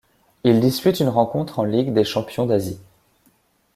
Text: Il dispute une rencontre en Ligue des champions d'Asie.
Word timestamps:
Il 0.43 0.59
dispute 0.61 0.99
une 0.99 1.09
rencontre 1.09 1.59
en 1.59 1.63
Ligue 1.63 1.93
des 1.93 2.03
champions 2.05 2.47
d'Asie. 2.47 2.79